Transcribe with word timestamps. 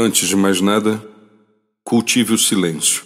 Antes 0.00 0.28
de 0.28 0.36
mais 0.36 0.60
nada, 0.60 1.02
cultive 1.82 2.32
o 2.32 2.38
silêncio. 2.38 3.02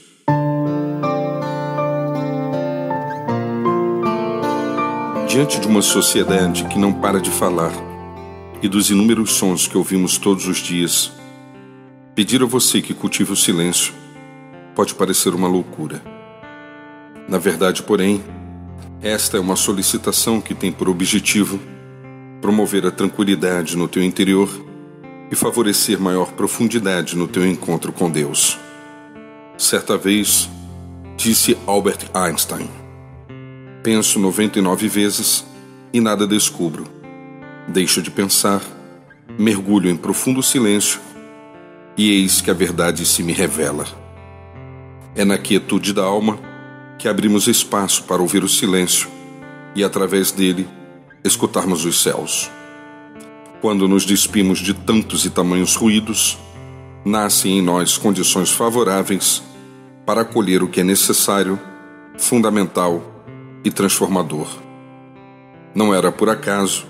Diante 5.27 5.59
de 5.59 5.67
uma 5.67 5.81
sociedade 5.81 6.67
que 6.67 6.79
não 6.79 6.93
para 6.93 7.19
de 7.19 7.31
falar 7.31 7.73
e 8.61 8.69
dos 8.69 8.91
inúmeros 8.91 9.33
sons 9.33 9.67
que 9.67 9.79
ouvimos 9.79 10.19
todos 10.19 10.47
os 10.47 10.59
dias, 10.59 11.11
pedir 12.15 12.43
a 12.43 12.47
você 12.47 12.83
que 12.83 12.93
cultive 12.93 13.33
o 13.33 13.37
silêncio 13.37 13.95
pode 14.75 14.95
parecer 14.95 15.35
uma 15.35 15.49
loucura. 15.49 16.03
Na 17.27 17.39
verdade, 17.39 17.83
porém, 17.83 18.23
esta 19.01 19.39
é 19.39 19.41
uma 19.41 19.57
solicitação 19.57 20.43
que 20.43 20.55
tem 20.55 20.71
por 20.71 20.91
objetivo 20.91 21.59
promover 22.43 22.85
a 22.85 22.91
tranquilidade 22.91 23.79
no 23.79 23.89
teu 23.89 24.03
interior 24.03 24.72
e 25.33 25.35
favorecer 25.35 25.99
maior 25.99 26.33
profundidade 26.33 27.17
no 27.17 27.27
teu 27.27 27.47
encontro 27.47 27.91
com 27.91 28.11
Deus. 28.11 28.59
Certa 29.57 29.97
vez, 29.97 30.51
disse 31.17 31.57
Albert 31.67 32.11
Einstein: 32.13 32.69
Penso 33.83 34.19
99 34.19 34.87
vezes 34.89 35.43
e 35.91 36.01
nada 36.01 36.27
descubro. 36.27 36.87
Deixo 37.67 38.03
de 38.03 38.11
pensar, 38.11 38.61
mergulho 39.39 39.89
em 39.89 39.97
profundo 39.97 40.43
silêncio 40.43 41.01
e 41.97 42.11
eis 42.11 42.43
que 42.43 42.51
a 42.51 42.55
verdade 42.55 43.07
se 43.07 43.23
me 43.23 43.33
revela. 43.33 43.87
É 45.15 45.25
na 45.25 45.39
quietude 45.39 45.95
da 45.95 46.03
alma 46.03 46.39
que 46.99 47.09
abrimos 47.09 47.47
espaço 47.47 48.03
para 48.05 48.21
ouvir 48.21 48.45
o 48.45 48.49
silêncio 48.49 49.09
e, 49.75 49.83
através 49.83 50.31
dele, 50.31 50.69
escutarmos 51.25 51.87
os 51.87 52.03
céus. 52.03 52.51
Quando 53.63 53.87
nos 53.87 54.05
despimos 54.05 54.59
de 54.59 54.75
tantos 54.75 55.25
e 55.25 55.31
tamanhos 55.31 55.77
ruídos, 55.77 56.37
nascem 57.05 57.59
em 57.59 57.63
nós 57.63 57.97
condições 57.97 58.51
favoráveis 58.51 59.41
para 60.05 60.23
acolher 60.23 60.65
o 60.65 60.69
que 60.69 60.81
é 60.81 60.83
necessário, 60.83 61.61
fundamental 62.19 63.25
e 63.65 63.71
transformador. 63.71 64.49
Não 65.73 65.95
era 65.95 66.11
por 66.11 66.29
acaso 66.29 66.85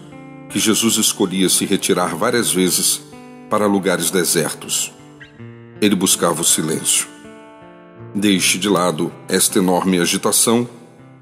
que 0.49 0.59
Jesus 0.59 0.97
escolhia 0.97 1.51
se 1.51 1.67
retirar 1.67 2.17
várias 2.17 2.51
vezes 2.51 3.03
para 3.51 3.67
lugares 3.67 4.11
desertos. 4.11 4.95
Ele 5.79 5.95
buscava 5.95 6.41
o 6.41 6.45
silêncio. 6.45 7.07
Deixe 8.15 8.57
de 8.57 8.71
lado 8.71 9.13
esta 9.29 9.59
enorme 9.59 9.99
agitação 9.99 10.67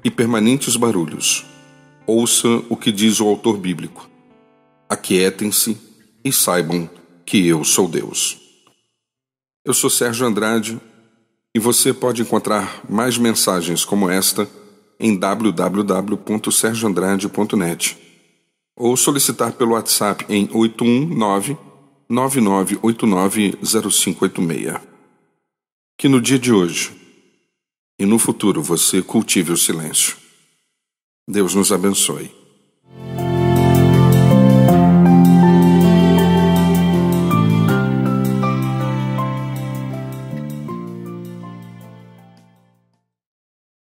e 0.01 0.09
permanentes 0.09 0.77
barulhos. 0.77 1.45
Ouça 2.07 2.47
o 2.69 2.77
que 2.77 2.89
diz 2.89 3.19
o 3.19 3.27
autor 3.27 3.57
bíblico 3.57 4.10
aquietem-se 4.91 5.75
e 6.23 6.31
saibam 6.33 6.87
que 7.25 7.47
eu 7.47 7.63
sou 7.63 7.87
Deus. 7.87 8.37
Eu 9.63 9.73
sou 9.73 9.89
Sérgio 9.89 10.27
Andrade 10.27 10.77
e 11.55 11.59
você 11.59 11.93
pode 11.93 12.21
encontrar 12.21 12.81
mais 12.89 13.17
mensagens 13.17 13.85
como 13.85 14.09
esta 14.09 14.49
em 14.99 15.17
www.sergioandrade.net 15.17 17.97
ou 18.75 18.97
solicitar 18.97 19.53
pelo 19.53 19.71
WhatsApp 19.71 20.25
em 20.27 20.49
819 20.51 21.57
99890586. 22.11 24.81
Que 25.97 26.09
no 26.09 26.19
dia 26.19 26.37
de 26.37 26.51
hoje 26.51 26.91
e 27.97 28.05
no 28.05 28.19
futuro 28.19 28.61
você 28.61 29.01
cultive 29.01 29.53
o 29.53 29.57
silêncio. 29.57 30.17
Deus 31.25 31.55
nos 31.55 31.71
abençoe. 31.71 32.40